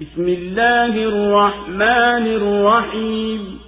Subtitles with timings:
[0.00, 3.58] بسم الله الرحمن الرحيم.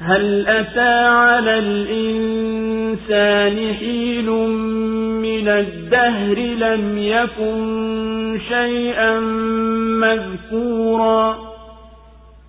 [0.00, 3.14] هل أتى على الإنسان
[3.74, 4.30] حين
[5.22, 9.20] من الدهر لم يكن شيئا
[10.00, 11.47] مذكورا؟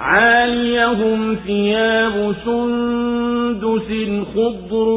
[0.00, 3.88] عاليهم ثياب سندس
[4.34, 4.88] خضر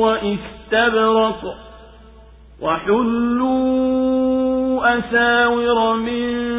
[0.00, 1.40] واستبرق
[2.62, 4.00] وحلوا
[4.98, 6.50] أساور من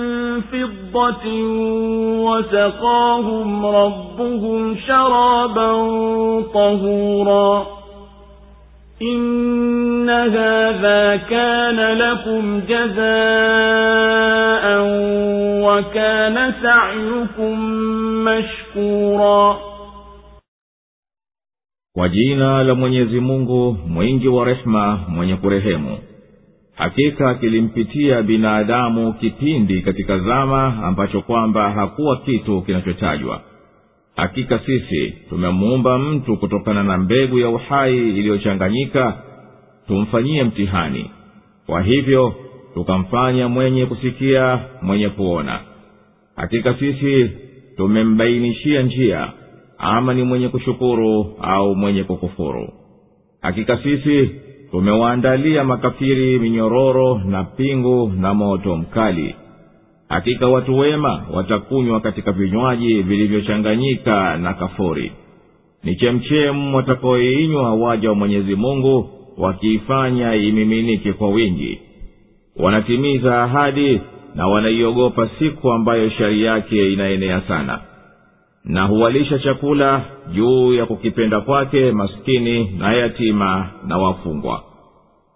[0.41, 1.25] فضة
[2.23, 5.71] وسقاهم ربهم شرابا
[6.53, 7.65] طهورا
[9.01, 14.01] إن هذا كان لكم جزاء
[15.60, 17.60] وكان سعيكم
[18.24, 19.56] مشكورا
[21.96, 25.98] kwa jina la mwenyezi mungu mwingi wa rehema mwenye kurehemu
[26.74, 33.40] hakika kilimpitia binadamu kipindi katika zama ambacho kwamba hakuwa kitu kinachotajwa
[34.16, 39.22] hakika sisi tumemuumba mtu kutokana na mbegu ya uhai iliyochanganyika
[39.86, 41.10] tumfanyie mtihani
[41.66, 42.34] kwa hivyo
[42.73, 45.59] tukamfanya mwenye kusikia mwenye kuona.
[46.35, 47.29] Hakika sisi
[47.77, 49.31] tumembainishia njia
[49.77, 52.69] ama ni mwenye kushukuru au mwenye kukufuru.
[53.41, 54.29] Hakika sisi
[54.71, 59.35] tumewaandalia makafiri minyororo na pingu na moto mkali.
[60.09, 65.11] Hakika watu wema watakunywa katika vinywaji vilivyochanganyika na kafuri.
[65.83, 71.79] Ni chemchemu watakaoiinywa waja wa mwenyezi mungu wakiifanya imiminike kwa wingi
[72.59, 74.01] wanatimiza ahadi
[74.35, 77.79] na wanaiogopa siku ambayo shari yake inaenea sana.
[78.65, 80.01] Na huwalisha chakula
[80.33, 84.63] juu ya kukipenda kwake maskini na yatima na wafungwa.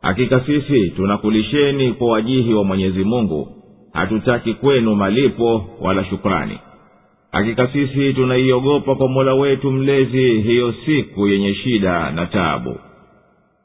[0.01, 3.47] Hakika sisi tunakulisheni kwa wajihi wa mwenyezi mungu
[3.93, 6.59] hatutaki kwenu malipo wala shukrani.
[7.31, 12.75] Hakika sisi tunaiogopa kwa mola wetu mlezi hiyo siku yenye shida na taabu.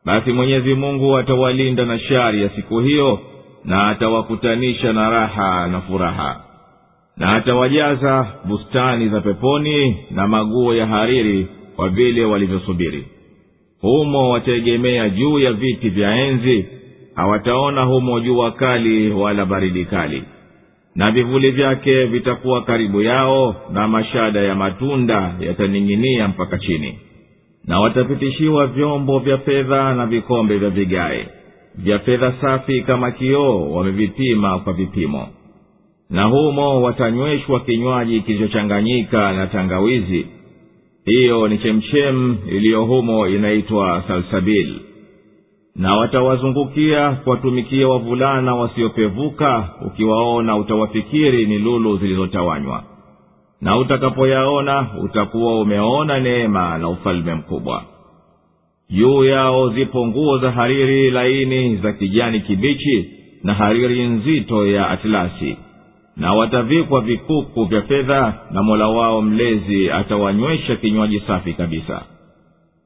[0.05, 3.19] Basi mwenyezi mungu atawalinda na shari ya siku hiyo
[3.65, 6.41] na atawakutanisha na raha na furaha
[7.17, 11.47] na atawajaza bustani za peponi na maguo ya hariri
[11.77, 13.05] kwa vile walivyosubiri.
[13.81, 16.67] Humo wataegemea juu ya viti vya enzi
[17.15, 20.25] hawataona humo jua kali wala baridi kali
[20.95, 26.99] na vivuli vyake vitakuwa karibu yao na mashada ya matunda yataning'inia mpaka chini
[27.65, 31.29] na watapitishiwa vyombo vya fedha na vikombe vya vigae
[31.75, 35.29] vya fedha safi kama kioo wamevipima kwa vipimo.
[36.11, 40.27] Na humo watanyweshwa kinywaji kilichochanganyika na tangawizi.
[41.05, 44.75] Hiyo ni chemchem iliyo humo inaitwa salsabil.
[45.77, 52.85] Na watawazungukia kuwatumikia wavulana wasiopevuka ukiwaona utawafikiri ni lulu zilizotawanywa.
[53.61, 57.85] Na utakapoyaona utakuwa umeona neema na ufalme mkubwa
[58.91, 63.11] juu yao zipo nguo za hariri laini za kijani kibichi
[63.45, 65.57] na hariri nzito ya atilasi
[66.17, 72.03] na watavikwa vikuku vya fedha na mola wao mlezi atawanywesha kinywaji safi kabisa.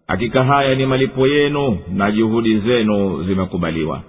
[0.06, 4.01] Hakika haya ni malipo yenu na juhudi zenu zimekubaliwa.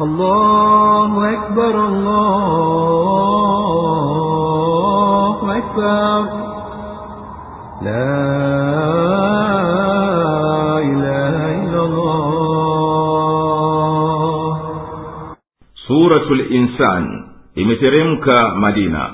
[0.00, 1.76] Allahu akbar,
[4.96, 6.28] allahu akbar.
[7.84, 8.15] La
[16.06, 17.24] suratul linsan
[17.56, 19.10] imeteremka madina.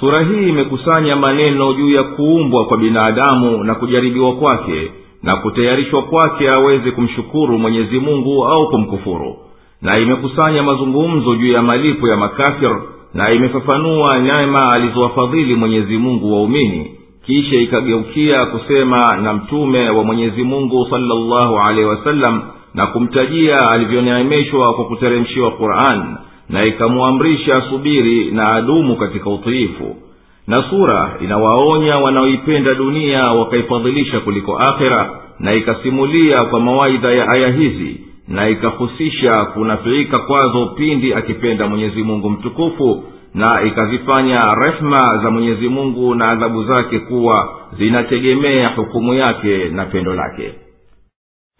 [0.00, 4.90] Sura hii imekusanya maneno juu ya kuumbwa kwa binadamu na kujaribiwa kwake
[5.22, 9.36] na kutayarishwa kwake aweze kumshukuru mwenyezi mungu au kumkufuru.
[9.82, 12.76] Na imekusanya mazungumzo juu ya malipo ya makafir
[13.14, 16.90] na imefafanua neema alizowafadhili mwenyezi mungu waumini.
[17.26, 22.42] Kisha ikageukia kusema na mtume wa mwenyezi mungu salllahu alehi wasallam
[22.74, 26.16] na kumtajia alivyoneemeshwa kwa kuteremshiwa quran
[26.48, 29.96] na ikamwamrisha asubiri na adumu katika utiifu.
[30.46, 38.00] Na sura inawaonya wanaoipenda dunia wakaifadhilisha kuliko akhera na ikasimulia kwa mawaidha ya aya hizi
[38.28, 46.14] na ikahusisha kunafiika kwazo pindi akipenda mwenyezi mungu mtukufu na ikazifanya rehma za mwenyezi mungu
[46.14, 50.52] na adhabu zake kuwa zinategemea hukumu yake na pendo lake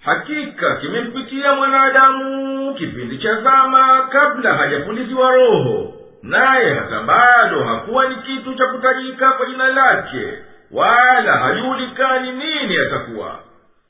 [0.05, 8.55] hakika kimempitia mwanadamu kipindi cha zama kabla hajapuliziwa roho naye hata bado hakuwa ni kitu
[8.55, 10.38] cha kutajika kwa jina lake
[10.70, 13.38] wala hajulikani nini atakuwa.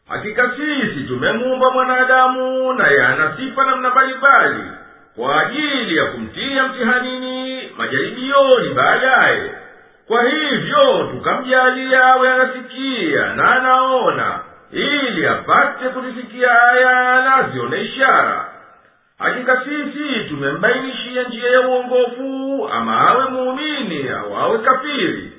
[0.08, 4.62] Hakika sisi tumemuumba mwanadamu naye ana sifa namna mbalimbali
[5.16, 9.50] kwa ajili ya kumtia mtihanini majaribioni baadaye.
[10.08, 13.79] Kwa hivyo tukamjalia awe anasikia na anaona
[15.20, 16.92] ili apate kuzisikia aya
[17.24, 18.44] na azione ishara.
[19.18, 25.32] Hakika sisi tumembainishia njia ya uongofu ama awe muumini au awe kafiri.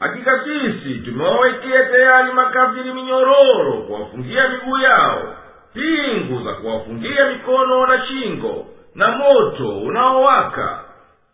[0.00, 5.34] Hakika sisi tumewawekea tayari makafiri minyororo kuwafungia miguu yao
[5.74, 10.78] pingu za kuwafungia mikono na shingo na moto unaowaka.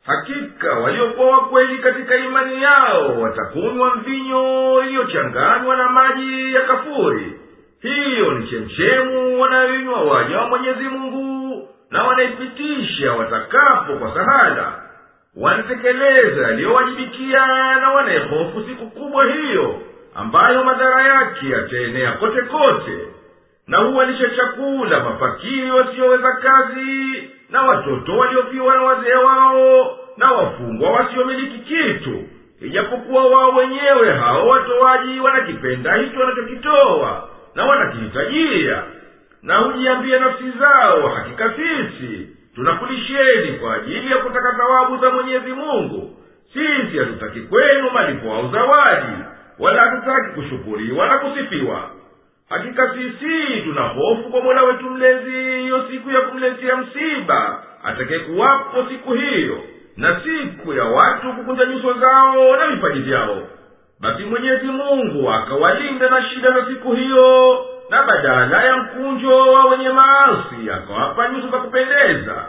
[0.06, 7.38] Hakika waliokuwa wakweli katika imani yao watakunywa mvinyo iliyochanganywa na maji ya kafuri
[7.82, 14.72] hiyo ni chemchemu wanayoinywa waja wa mwenyezi mungu na wanaipitisha watakapo kwa sahala
[15.36, 17.46] wanatekeleza yaliyowajibikia
[17.80, 19.80] na wanaihofu siku kubwa hiyo
[20.14, 22.98] ambayo madhara yake yataenea kote kote
[23.66, 31.58] na huwalisha chakula mafakiri wasiyoweza kazi na watoto waliofiwa na wazee wao na wafungwa wasiomiliki
[31.58, 32.24] kitu
[32.60, 38.82] ijapokuwa wao wenyewe hao watoaji wanakipenda hicho wanachokitoa na wanakihitajia
[39.42, 46.16] na hujiambia nafsi zao hakika sisi tunakulisheni kwa ajili ya kutaka thawabu za mwenyezi mungu.
[46.52, 49.12] Sisi hatutaki kwenu malipo au zawadi
[49.58, 51.90] wala hatutaki kushukuriwa na kusifiwa.
[52.48, 59.12] Hakika sisi tuna hofu kwa mola wetu mlezi hiyo siku ya kumletea msiba atakayekuwapo siku
[59.12, 59.62] hiyo
[59.96, 63.42] na siku ya watu kukunja nyuso zao na vipaji vyao
[64.02, 67.58] basi mwenyezi mungu akawalinda na shida za siku hiyo
[67.90, 72.44] na badala ya mkunjo wa wenye maasi akawapa nyuso za kupendeza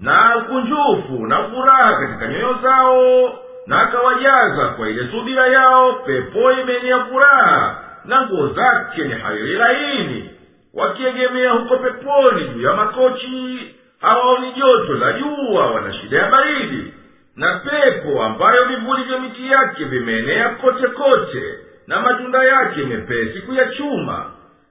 [0.00, 3.32] na ukunjufu na furaha katika nyoyo zao
[3.66, 10.30] na akawajaza kwa ile subira yao pepo imenea furaha na nguo zake ni hariri laini
[10.74, 13.74] wakiegemea huko peponi juu ya makochi.
[14.00, 16.94] Hawaoni joto la jua wana shida ya baridi
[17.38, 21.42] na pepo ambayo vivuli vya miti yake vimeenea kote kote
[21.86, 24.24] na matunda yake mepesi kuyachuma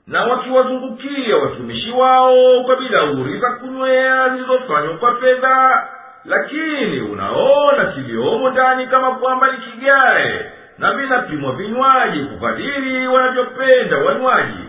[0.07, 5.87] na wakiwazungukia watumishi wao kwa bilauri za kunywea zilizofanywa kwa fedha.
[6.25, 14.63] Lakini unaona kiliomo ndani kama kwamba ni kigae na vinapimwa vinywaji kukadiri wanavyopenda wanywaji.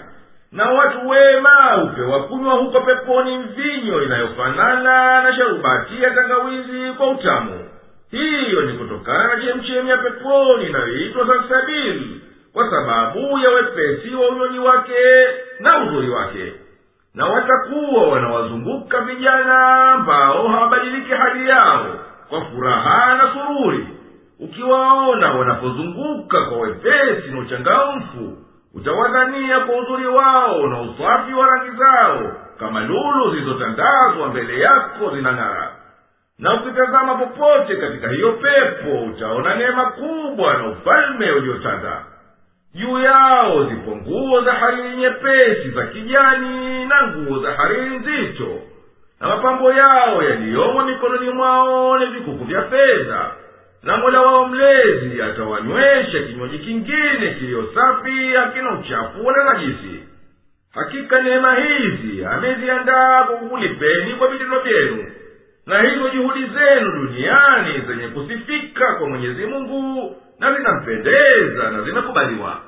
[0.53, 7.69] Na watu wema hupewa kunywa huko peponi mvinyo inayofanana na sharubati ya tangawizi kwa utamu
[8.11, 12.21] hiyo ni kutokana na chemchemi ya peponi inayoitwa salsabili
[12.53, 14.95] kwa sababu ya wepesi wa unywaji wake
[15.61, 16.53] na uzuri wake.
[17.15, 21.87] Na watakuwa wanawazunguka vijana ambao hawabadiliki hali yao
[22.29, 23.87] kwa furaha na sururi.
[24.41, 28.39] Ukiwaona wanapozunguka kwa wepesi na uchangamfu
[28.75, 35.73] utawadhania kwa uzuri wao na usafi wa rangi zao kama lulu zilizotandazwa mbele yako zinang'ara
[36.39, 42.05] na ukitazama popote katika hiyo pepo utaona neema kubwa na ufalme uliotanda
[42.75, 48.61] juu yao zipo nguo za hariri nyepesi za kijani na nguo za hariri nzito.
[49.21, 53.31] Na mapambo yao yaliyomo mikononi mwao ni vikuku vya fedha.
[53.83, 60.03] Na mola wao mlezi atawanywesha kinywaji kingine kiliyo safi hakina uchafu wala najisi.
[60.75, 65.05] Hakika neema hizi ameziandaa kwa kukulipeni kwa vitendo vyenu
[65.69, 72.61] na hizo juhudi zenu duniani zenye kusifika kwa mwenyezi mungu na zinampendeza na zinakubaliwa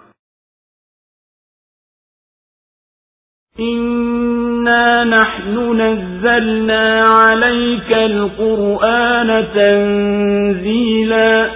[3.60, 11.50] إنا نحن نزلنا عليك القرآن تنزيلا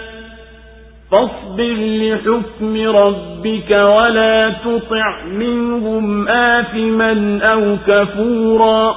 [1.10, 8.96] فاصبر لحكم ربك ولا تطع منهم آثما أو كفورا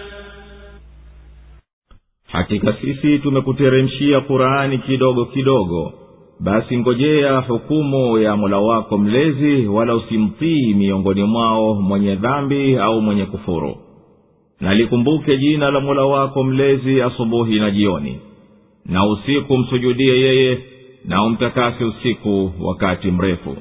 [2.31, 5.93] hakika sisi tumekuteremshia qurani kidogo kidogo.
[6.39, 13.25] Basi ngojea hukumu ya mola wako mlezi wala usimtii miongoni mwao mwenye dhambi au mwenye
[13.25, 13.75] kufuru.
[14.61, 18.19] Na likumbuke jina la mola wako mlezi asubuhi na jioni.
[18.85, 20.57] Na usiku msujudie yeye
[21.05, 23.57] na umtakase usiku wakati mrefu.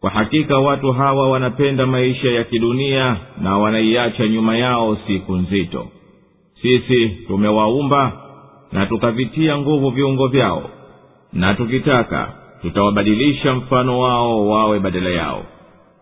[0.00, 5.86] Kwa hakika watu hawa wanapenda maisha ya kidunia na wanaiacha nyuma yao siku nzito
[6.62, 8.12] sisi tumewaumba
[8.72, 10.70] na tukavitia nguvu viungo vyao
[11.32, 15.44] na tukitaka tutawabadilisha mfano wao wawe badala yao.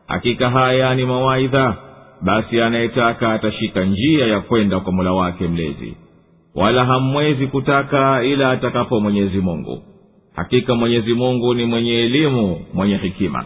[0.07, 1.77] Hakika haya ni mawaidha
[2.23, 5.97] basi anayetaka atashika njia ya kwenda kwa mula wake mlezi.
[6.55, 9.83] Wala hamwezi kutaka ila atakapo mwenyezi mungu.
[10.37, 13.45] Hakika mwenyezi mungu ni mwenye elimu mwenye hikima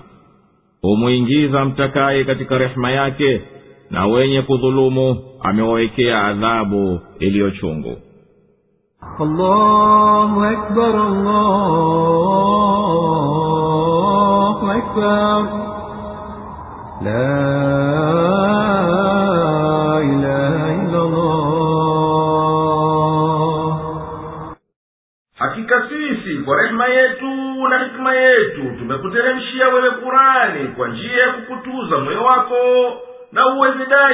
[0.82, 3.40] humwingiza mtakaye katika rehema yake
[3.92, 7.96] na wenye kudhulumu amewawekea adhabu iliyo chungu
[9.20, 10.40] allahu
[14.70, 15.48] akbar.
[17.04, 17.61] La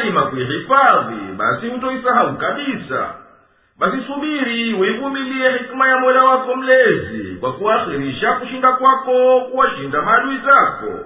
[0.09, 3.15] daima kuihifadhi basi hutoisahau kabisa.
[3.79, 11.05] Basi subiri uivumilie hikima ya mola wako mlezi kwa kuakhirisha kushinda kwako kuwashinda maadui zako.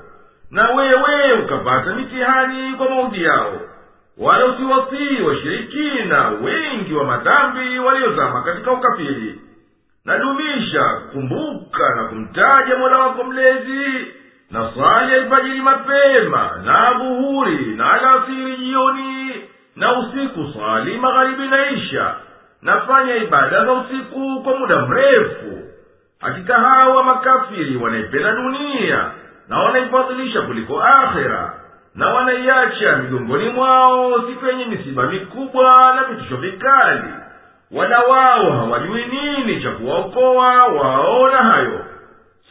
[0.51, 3.61] Na wewe ukapata mitihani kwa maudhi yao.
[4.19, 9.41] Wala usiwasii washirikina wengi wa madhambi waliozama katika ukafiri.
[10.05, 14.07] Nadumisha kukumbuka na kumtaja mola wako mlezi
[14.53, 19.43] na swali alfajiri mapema na dhuhuri na alasiri jioni
[19.77, 22.15] na usiku swali magharibi na isha
[22.63, 25.59] nafanya ibada za usiku kwa muda mrefu.
[26.21, 29.11] Hakika hawa makafiri wanaipenda dunia
[29.49, 31.53] na wanaifadhilisha kuliko akhera
[31.95, 37.03] na wanaiacha migongoni mwao siku yenye misiba mikubwa na vitisho vikali.
[37.71, 41.81] Wala wao hawajui nini cha kuwaokoa waona hayo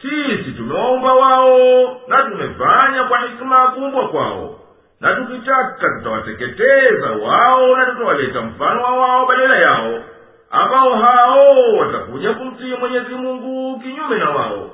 [0.02, 4.58] sisi tumeomba wao na tumefanya kwa hikima kubwa kwao.
[5.00, 10.02] Na tukitaka tutawateketeza wao na tutawaleta mfano wa wao badala yao
[10.50, 11.46] ambao hao
[11.78, 14.70] watakuja kumtii mwenyezi mungu kinyume na wao.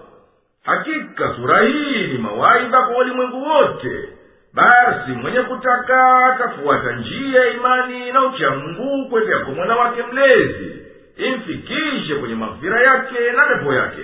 [0.65, 4.09] Hakika sura hii ni mawaidha kwa walimwengu wote.
[4.55, 10.77] Basi mwenye kutaka atafuata njia ya imani na uchamungu kwete yako mwana wake mlezi.
[11.17, 14.03] Imfikishe kwenye mafira yake na pepo yake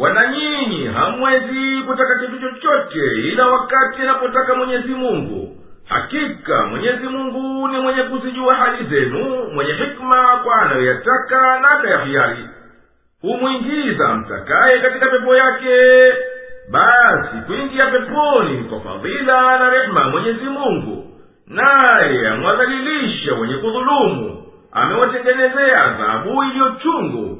[0.00, 2.98] wana nyinyi hamwezi kutaka kitu chochote
[3.32, 5.56] ila wakati anapotaka mwenyezi mungu.
[5.88, 12.48] Hakika mwenyezi mungu ni mwenye kuzijua hali zenu mwenye hikma kwa anayoyataka na akayahiari
[13.22, 15.76] humwingiza mtakaye katika pepo yake
[16.70, 21.06] basi kuingia peponi ni kwa fadhila na rehema mwenyezi mungu.
[21.46, 27.38] Naye amwadhalilisha wenye kudhulumu amewatengenezea adhabu iliyochungu